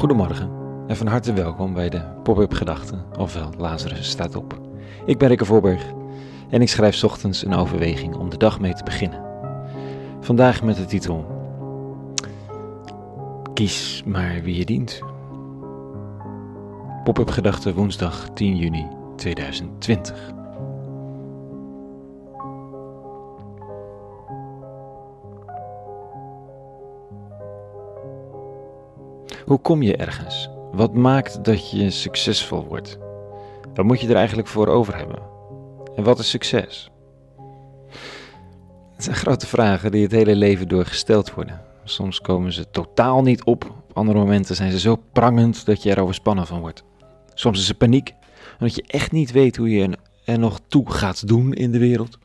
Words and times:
Goedemorgen 0.00 0.50
en 0.86 0.96
van 0.96 1.06
harte 1.06 1.32
welkom 1.32 1.74
bij 1.74 1.88
de 1.88 2.02
Pop-up 2.22 2.52
Gedachten, 2.52 3.04
ofwel 3.18 3.50
Lazarus 3.58 4.10
staat 4.10 4.36
op. 4.36 4.60
Ik 5.06 5.18
ben 5.18 5.28
Rikke 5.28 5.44
Voorberg 5.44 5.92
en 6.50 6.62
ik 6.62 6.68
schrijf 6.68 7.04
ochtends 7.04 7.44
een 7.44 7.54
overweging 7.54 8.14
om 8.14 8.30
de 8.30 8.36
dag 8.36 8.60
mee 8.60 8.74
te 8.74 8.84
beginnen. 8.84 9.20
Vandaag 10.20 10.62
met 10.62 10.76
de 10.76 10.84
titel 10.84 11.26
Kies 13.54 14.02
maar 14.06 14.42
wie 14.42 14.56
je 14.56 14.64
dient. 14.64 15.00
Pop-up 17.04 17.30
Gedachten 17.30 17.74
woensdag 17.74 18.28
10 18.34 18.56
juni 18.56 18.86
2020. 19.16 20.39
Hoe 29.44 29.58
kom 29.58 29.82
je 29.82 29.96
ergens? 29.96 30.48
Wat 30.72 30.94
maakt 30.94 31.44
dat 31.44 31.70
je 31.70 31.90
succesvol 31.90 32.64
wordt? 32.64 32.98
Wat 33.74 33.84
moet 33.84 34.00
je 34.00 34.08
er 34.08 34.16
eigenlijk 34.16 34.48
voor 34.48 34.66
over 34.66 34.96
hebben? 34.96 35.18
En 35.96 36.04
wat 36.04 36.18
is 36.18 36.30
succes? 36.30 36.90
Het 38.94 39.04
zijn 39.04 39.16
grote 39.16 39.46
vragen 39.46 39.90
die 39.90 40.02
het 40.02 40.12
hele 40.12 40.36
leven 40.36 40.68
door 40.68 40.86
gesteld 40.86 41.34
worden. 41.34 41.60
Soms 41.84 42.20
komen 42.20 42.52
ze 42.52 42.70
totaal 42.70 43.22
niet 43.22 43.44
op. 43.44 43.64
Op 43.64 43.96
andere 43.96 44.18
momenten 44.18 44.56
zijn 44.56 44.70
ze 44.70 44.78
zo 44.78 44.96
prangend 45.12 45.66
dat 45.66 45.82
je 45.82 45.90
er 45.90 46.02
overspannen 46.02 46.46
van 46.46 46.60
wordt. 46.60 46.84
Soms 47.34 47.60
is 47.60 47.68
er 47.68 47.74
paniek, 47.74 48.14
omdat 48.58 48.74
je 48.74 48.84
echt 48.86 49.12
niet 49.12 49.32
weet 49.32 49.56
hoe 49.56 49.70
je 49.70 49.98
er 50.24 50.38
nog 50.38 50.60
toe 50.66 50.90
gaat 50.90 51.28
doen 51.28 51.52
in 51.52 51.72
de 51.72 51.78
wereld. 51.78 52.18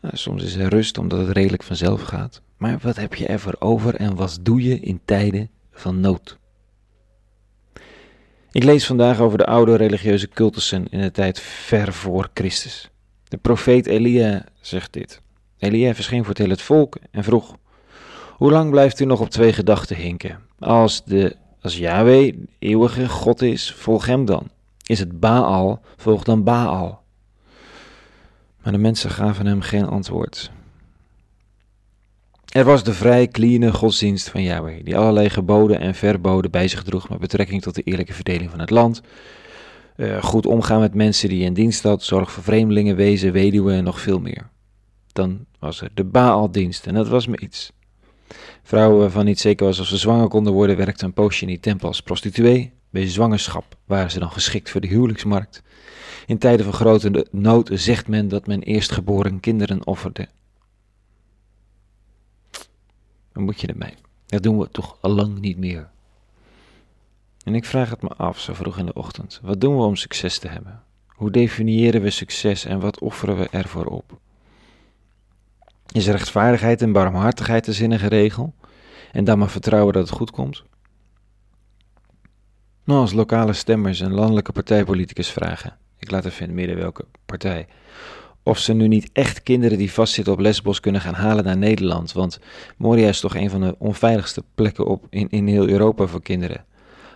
Nou, 0.00 0.16
soms 0.16 0.42
is 0.42 0.54
er 0.54 0.68
rust 0.68 0.98
omdat 0.98 1.18
het 1.18 1.36
redelijk 1.36 1.62
vanzelf 1.62 2.02
gaat. 2.02 2.40
Maar 2.56 2.78
wat 2.82 2.96
heb 2.96 3.14
je 3.14 3.26
ervoor 3.26 3.56
over 3.58 3.94
en 3.94 4.14
wat 4.14 4.38
doe 4.42 4.62
je 4.62 4.80
in 4.80 5.00
tijden 5.04 5.50
van 5.78 6.00
nood. 6.00 6.38
Ik 8.52 8.64
lees 8.64 8.86
vandaag 8.86 9.20
over 9.20 9.38
de 9.38 9.46
oude 9.46 9.76
religieuze 9.76 10.28
cultussen 10.28 10.88
in 10.90 11.00
de 11.00 11.10
tijd 11.10 11.40
ver 11.40 11.92
voor 11.92 12.28
Christus. 12.34 12.90
De 13.28 13.36
profeet 13.36 13.86
Elia 13.86 14.44
zegt 14.60 14.92
dit. 14.92 15.20
Elia 15.58 15.94
verscheen 15.94 16.20
voor 16.20 16.28
het 16.28 16.38
hele 16.38 16.56
volk 16.56 16.96
en 17.10 17.24
vroeg: 17.24 17.56
Hoe 18.36 18.50
lang 18.50 18.70
blijft 18.70 19.00
u 19.00 19.04
nog 19.04 19.20
op 19.20 19.30
twee 19.30 19.52
gedachten 19.52 19.96
hinken? 19.96 20.40
Als, 20.58 21.04
de, 21.04 21.36
als 21.60 21.76
Yahweh 21.76 22.36
eeuwige 22.58 23.08
God 23.08 23.42
is, 23.42 23.72
volg 23.72 24.06
hem 24.06 24.24
dan. 24.24 24.50
Is 24.82 24.98
het 24.98 25.20
Baal, 25.20 25.80
volg 25.96 26.22
dan 26.22 26.44
Baal. 26.44 27.02
Maar 28.62 28.72
de 28.72 28.78
mensen 28.78 29.10
gaven 29.10 29.46
hem 29.46 29.60
geen 29.60 29.86
antwoord. 29.86 30.50
Er 32.48 32.64
was 32.64 32.84
de 32.84 32.94
vrij 32.94 33.28
clean 33.28 33.72
godsdienst 33.72 34.28
van 34.28 34.42
Yahweh, 34.42 34.84
die 34.84 34.96
allerlei 34.96 35.30
geboden 35.30 35.80
en 35.80 35.94
verboden 35.94 36.50
bij 36.50 36.68
zich 36.68 36.82
droeg 36.82 37.08
met 37.08 37.18
betrekking 37.18 37.62
tot 37.62 37.74
de 37.74 37.82
eerlijke 37.82 38.12
verdeling 38.12 38.50
van 38.50 38.60
het 38.60 38.70
land. 38.70 39.00
Uh, 39.96 40.22
goed 40.22 40.46
omgaan 40.46 40.80
met 40.80 40.94
mensen 40.94 41.28
die 41.28 41.44
in 41.44 41.54
dienst 41.54 41.82
had, 41.82 42.02
zorg 42.02 42.32
voor 42.32 42.42
vreemdelingen, 42.42 42.96
wezen, 42.96 43.32
weduwen 43.32 43.74
en 43.74 43.84
nog 43.84 44.00
veel 44.00 44.20
meer. 44.20 44.48
Dan 45.12 45.46
was 45.58 45.80
er 45.80 45.90
de 45.94 46.04
Baaldienst 46.04 46.86
en 46.86 46.94
dat 46.94 47.08
was 47.08 47.26
me 47.26 47.38
iets. 47.38 47.72
Vrouwen 48.62 48.98
waarvan 48.98 49.24
niet 49.24 49.40
zeker 49.40 49.66
was 49.66 49.78
of 49.78 49.86
ze 49.86 49.96
zwanger 49.96 50.28
konden 50.28 50.52
worden, 50.52 50.76
werkten 50.76 51.06
een 51.06 51.12
poosje 51.12 51.42
in 51.42 51.48
die 51.48 51.60
tempel 51.60 51.88
als 51.88 52.02
prostituee. 52.02 52.72
Bij 52.90 53.08
zwangerschap 53.08 53.76
waren 53.84 54.10
ze 54.10 54.18
dan 54.18 54.30
geschikt 54.30 54.70
voor 54.70 54.80
de 54.80 54.86
huwelijksmarkt. 54.86 55.62
In 56.26 56.38
tijden 56.38 56.64
van 56.64 56.74
grote 56.74 57.26
nood 57.30 57.70
zegt 57.72 58.08
men 58.08 58.28
dat 58.28 58.46
men 58.46 58.62
eerstgeboren 58.62 59.40
kinderen 59.40 59.86
offerde 59.86 60.28
dan 63.38 63.46
moet 63.46 63.60
je 63.60 63.66
ermee. 63.66 63.94
Dat 64.26 64.42
doen 64.42 64.58
we 64.58 64.68
toch 64.70 64.96
al 65.00 65.10
lang 65.10 65.38
niet 65.38 65.58
meer. 65.58 65.88
En 67.44 67.54
ik 67.54 67.64
vraag 67.64 67.90
het 67.90 68.02
me 68.02 68.08
af 68.08 68.40
zo 68.40 68.54
vroeg 68.54 68.78
in 68.78 68.86
de 68.86 68.92
ochtend. 68.92 69.40
Wat 69.42 69.60
doen 69.60 69.76
we 69.76 69.82
om 69.82 69.96
succes 69.96 70.38
te 70.38 70.48
hebben? 70.48 70.82
Hoe 71.06 71.30
definiëren 71.30 72.02
we 72.02 72.10
succes 72.10 72.64
en 72.64 72.80
wat 72.80 72.98
offeren 72.98 73.38
we 73.38 73.48
ervoor 73.48 73.84
op? 73.84 74.18
Is 75.92 76.06
rechtvaardigheid 76.06 76.82
en 76.82 76.92
barmhartigheid 76.92 77.64
de 77.64 77.72
zinnige 77.72 78.06
regel? 78.06 78.54
En 79.12 79.24
dan 79.24 79.38
maar 79.38 79.50
vertrouwen 79.50 79.92
dat 79.92 80.08
het 80.08 80.16
goed 80.16 80.30
komt? 80.30 80.64
Nou, 82.84 83.00
als 83.00 83.12
lokale 83.12 83.52
stemmers 83.52 84.00
en 84.00 84.12
landelijke 84.12 84.52
partijpoliticus 84.52 85.30
vragen, 85.30 85.76
ik 85.98 86.10
laat 86.10 86.24
even 86.24 86.48
in 86.48 86.54
midden 86.54 86.76
welke 86.76 87.04
partij, 87.26 87.66
of 88.48 88.58
ze 88.58 88.72
nu 88.72 88.88
niet 88.88 89.10
echt 89.12 89.42
kinderen 89.42 89.78
die 89.78 89.92
vastzitten 89.92 90.32
op 90.32 90.38
Lesbos 90.38 90.80
kunnen 90.80 91.00
gaan 91.00 91.14
halen 91.14 91.44
naar 91.44 91.56
Nederland. 91.56 92.12
Want 92.12 92.38
Moria 92.76 93.08
is 93.08 93.20
toch 93.20 93.34
een 93.34 93.50
van 93.50 93.60
de 93.60 93.74
onveiligste 93.78 94.44
plekken 94.54 94.86
op 94.86 95.06
in, 95.10 95.28
in 95.28 95.46
heel 95.46 95.68
Europa 95.68 96.06
voor 96.06 96.22
kinderen. 96.22 96.64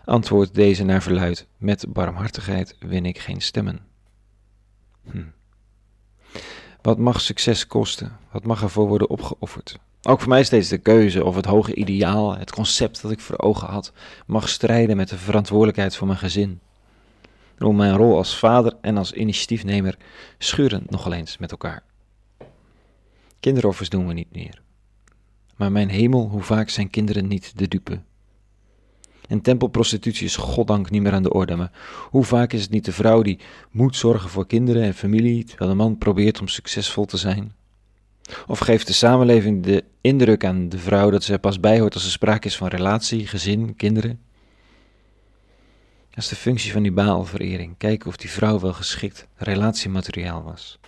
Antwoordt 0.04 0.54
deze 0.54 0.84
naar 0.84 1.02
verluid: 1.02 1.46
Met 1.56 1.84
barmhartigheid 1.88 2.76
win 2.78 3.06
ik 3.06 3.18
geen 3.18 3.40
stemmen. 3.40 3.80
Hm. 5.10 5.22
Wat 6.82 6.98
mag 6.98 7.20
succes 7.20 7.66
kosten? 7.66 8.16
Wat 8.32 8.44
mag 8.44 8.62
ervoor 8.62 8.88
worden 8.88 9.10
opgeofferd? 9.10 9.78
Ook 10.02 10.20
voor 10.20 10.28
mij 10.28 10.44
steeds 10.44 10.68
de 10.68 10.78
keuze 10.78 11.24
of 11.24 11.34
het 11.34 11.46
hoge 11.46 11.74
ideaal, 11.74 12.36
het 12.36 12.50
concept 12.50 13.02
dat 13.02 13.10
ik 13.10 13.20
voor 13.20 13.38
ogen 13.38 13.68
had, 13.68 13.92
mag 14.26 14.48
strijden 14.48 14.96
met 14.96 15.08
de 15.08 15.18
verantwoordelijkheid 15.18 15.96
voor 15.96 16.06
mijn 16.06 16.18
gezin. 16.18 16.60
Door 17.58 17.74
mijn 17.74 17.96
rol 17.96 18.16
als 18.16 18.38
vader 18.38 18.76
en 18.80 18.96
als 18.96 19.12
initiatiefnemer 19.12 19.96
schuren 20.38 20.82
nogal 20.88 21.12
eens 21.12 21.38
met 21.38 21.50
elkaar. 21.50 21.82
Kinderoffers 23.40 23.88
doen 23.88 24.06
we 24.06 24.12
niet 24.12 24.32
meer. 24.32 24.62
Maar 25.56 25.72
mijn 25.72 25.88
hemel, 25.88 26.28
hoe 26.28 26.42
vaak 26.42 26.68
zijn 26.68 26.90
kinderen 26.90 27.28
niet 27.28 27.58
de 27.58 27.68
dupe? 27.68 28.00
En 29.28 29.40
tempelprostitutie 29.40 30.26
is 30.26 30.36
goddank 30.36 30.90
niet 30.90 31.02
meer 31.02 31.12
aan 31.12 31.22
de 31.22 31.32
orde, 31.32 31.56
maar 31.56 31.72
hoe 32.10 32.24
vaak 32.24 32.52
is 32.52 32.62
het 32.62 32.70
niet 32.70 32.84
de 32.84 32.92
vrouw 32.92 33.22
die 33.22 33.38
moet 33.70 33.96
zorgen 33.96 34.30
voor 34.30 34.46
kinderen 34.46 34.82
en 34.82 34.94
familie, 34.94 35.44
terwijl 35.44 35.70
de 35.70 35.76
man 35.76 35.98
probeert 35.98 36.40
om 36.40 36.48
succesvol 36.48 37.04
te 37.04 37.16
zijn? 37.16 37.52
Of 38.46 38.58
geeft 38.58 38.86
de 38.86 38.92
samenleving 38.92 39.62
de 39.62 39.84
indruk 40.00 40.44
aan 40.44 40.68
de 40.68 40.78
vrouw 40.78 41.10
dat 41.10 41.24
ze 41.24 41.32
er 41.32 41.38
pas 41.38 41.60
bij 41.60 41.80
hoort 41.80 41.94
als 41.94 42.04
er 42.04 42.10
sprake 42.10 42.46
is 42.46 42.56
van 42.56 42.68
relatie, 42.68 43.26
gezin, 43.26 43.76
kinderen? 43.76 44.20
Dat 46.14 46.24
is 46.24 46.28
de 46.28 46.36
functie 46.36 46.72
van 46.72 46.82
die 46.82 46.92
baalverering. 46.92 47.74
Kijken 47.78 48.08
of 48.08 48.16
die 48.16 48.30
vrouw 48.30 48.60
wel 48.60 48.72
geschikt 48.72 49.26
relatiemateriaal 49.36 50.42
was. 50.42 50.78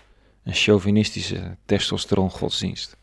Een 0.43 0.55
chauvinistische 0.55 1.57
testosteron-godsdienst. 1.67 2.97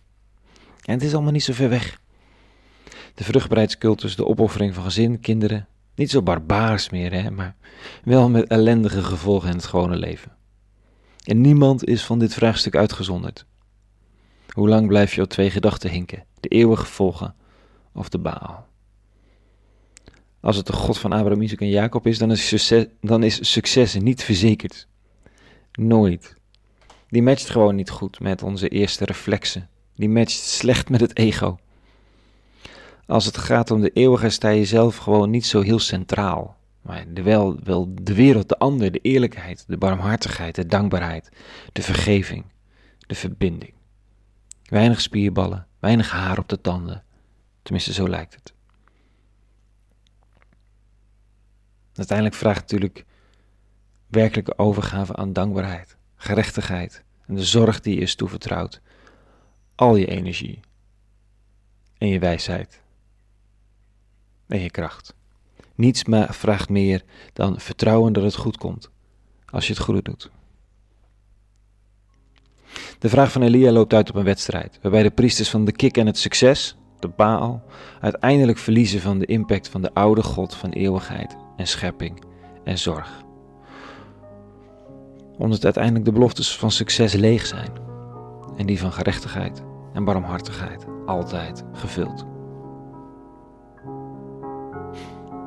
En 0.86 0.94
het 0.94 1.04
is 1.04 1.14
allemaal 1.14 1.32
niet 1.32 1.44
zo 1.44 1.54
ver 1.54 1.70
weg. 1.70 2.00
De 3.16 3.24
vruchtbaarheidscultus, 3.24 4.16
de 4.16 4.26
opoffering 4.26 4.74
van 4.74 4.84
gezin, 4.84 5.20
kinderen. 5.20 5.68
Niet 5.96 6.09
zo 6.09 6.22
barbaars 6.22 6.90
meer, 6.90 7.14
hè, 7.14 7.32
maar 7.32 7.56
wel 8.04 8.30
met 8.30 8.48
ellendige 8.48 9.03
gevolgen 9.03 9.50
in 9.50 9.56
het 9.56 9.66
gewone 9.66 9.96
leven. 9.96 10.36
En 11.24 11.42
niemand 11.42 11.86
is 11.86 12.03
van 12.03 12.20
dit 12.20 12.34
vraagstuk 12.34 12.76
uitgezonderd. 12.76 13.46
Hoe 14.50 14.70
lang 14.70 14.88
blijf 14.88 15.14
je 15.14 15.22
op 15.22 15.30
twee 15.30 15.50
gedachten 15.50 15.90
hinken? 15.90 16.26
De 16.40 16.48
eeuwige 16.48 16.86
volgen 16.86 17.36
of 17.94 18.09
de 18.09 18.20
baal? 18.20 18.70
Als 20.41 20.56
het 20.56 20.66
de 20.66 20.74
God 20.74 20.97
van 20.97 21.12
Abraham, 21.12 21.41
Isaac 21.41 21.59
en 21.59 21.69
Jacob 21.69 22.07
is, 22.07 22.18
dan 22.18 22.31
is, 22.31 22.47
succes, 22.47 22.85
dan 23.02 23.24
is 23.24 23.52
succes 23.52 23.94
niet 23.94 24.24
verzekerd. 24.24 24.88
Nooit. 25.72 26.35
Die 27.09 27.22
matcht 27.22 27.50
gewoon 27.50 27.75
niet 27.75 27.90
goed 27.90 28.19
met 28.19 28.44
onze 28.44 28.68
eerste 28.68 29.06
reflexen. 29.06 29.69
Die 29.96 30.09
matcht 30.09 30.40
slecht 30.40 30.90
met 30.90 31.00
het 31.00 31.18
ego. 31.18 31.57
Als 33.06 33.25
het 33.25 33.38
gaat 33.38 33.72
om 33.72 33.81
de 33.81 33.90
eeuwigheid 33.90 34.34
sta 34.34 34.50
je 34.50 34.66
zelf 34.66 34.97
gewoon 34.97 35.29
niet 35.29 35.46
zo 35.46 35.62
heel 35.62 35.79
centraal. 35.79 36.58
Maar 36.81 37.06
de 37.13 37.22
wel, 37.22 37.59
wel 37.63 37.91
de 38.02 38.13
wereld, 38.13 38.50
de 38.50 38.58
ander, 38.58 38.91
de 38.91 39.00
eerlijkheid, 39.00 39.63
de 39.68 39.78
barmhartigheid, 39.78 40.56
de 40.56 40.66
dankbaarheid, 40.66 41.29
de 41.72 41.81
vergeving, 41.81 42.46
de 43.08 43.16
verbinding. 43.16 43.73
Weinig 44.64 45.02
spierballen, 45.02 45.67
weinig 45.79 46.11
haar 46.11 46.37
op 46.37 46.49
de 46.49 46.61
tanden. 46.61 47.03
Tenminste, 47.61 47.94
zo 47.94 48.09
lijkt 48.09 48.34
het. 48.34 48.53
Uiteindelijk 51.96 52.38
vraagt 52.38 52.61
natuurlijk 52.61 53.05
werkelijke 54.08 54.58
overgave 54.58 55.16
aan 55.16 55.34
dankbaarheid, 55.34 55.97
gerechtigheid 56.16 57.03
en 57.26 57.35
de 57.35 57.43
zorg 57.43 57.79
die 57.79 57.96
je 57.96 58.02
is 58.02 58.16
toevertrouwd. 58.16 58.82
Al 59.76 59.96
je 59.96 60.05
energie 60.05 60.59
en 61.97 62.08
je 62.08 62.20
wijsheid 62.20 62.82
en 64.47 64.59
je 64.59 64.70
kracht. 64.70 65.14
Niets 65.76 66.03
vraagt 66.29 66.70
meer 66.70 67.03
dan 67.34 67.59
vertrouwen 67.59 68.14
dat 68.14 68.23
het 68.23 68.35
goed 68.35 68.58
komt 68.58 68.90
als 69.46 69.67
je 69.67 69.73
het 69.73 69.82
goede 69.82 70.02
doet. 70.02 70.32
De 72.99 73.09
vraag 73.09 73.32
van 73.32 73.41
Elia 73.41 73.72
loopt 73.72 73.94
uit 73.94 74.09
op 74.09 74.16
een 74.16 74.23
wedstrijd, 74.23 74.79
waarbij 74.82 75.03
de 75.03 75.11
priesters 75.11 75.49
van 75.49 75.66
de 75.66 75.72
kik 75.72 75.97
en 75.97 76.05
het 76.05 76.17
succes, 76.17 76.76
de 77.02 77.12
Baal, 77.16 77.64
uiteindelijk 78.00 78.58
verliezen 78.58 79.02
van 79.02 79.20
de 79.20 79.26
impact 79.26 79.70
van 79.70 79.82
de 79.82 79.94
oude 79.94 80.24
God 80.24 80.56
van 80.56 80.70
eeuwigheid 80.70 81.36
en 81.56 81.68
schepping 81.68 82.24
en 82.64 82.78
zorg. 82.78 83.24
Omdat 85.38 85.64
uiteindelijk 85.64 86.06
de 86.06 86.12
beloftes 86.12 86.58
van 86.58 86.72
succes 86.72 87.14
leeg 87.14 87.46
zijn 87.46 87.72
en 88.58 88.66
die 88.66 88.80
van 88.80 88.92
gerechtigheid 88.92 89.64
en 89.94 90.03
barmhartigheid 90.03 90.86
altijd 91.06 91.64
gevuld. 91.74 92.26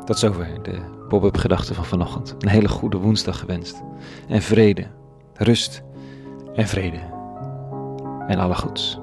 Tot 0.05 0.19
zover 0.19 0.62
de 0.62 0.81
pop-up 1.09 1.37
gedachten 1.37 1.75
van 1.75 1.85
vanochtend. 1.85 2.35
Een 2.39 2.49
hele 2.49 2.69
goede 2.69 2.97
woensdag 2.97 3.39
gewenst. 3.39 3.83
En 4.29 4.43
vrede, 4.43 4.87
rust 5.35 5.83
en 6.55 6.67
vrede. 6.67 7.00
En 8.27 8.39
alle 8.39 8.55
goeds. 8.55 8.99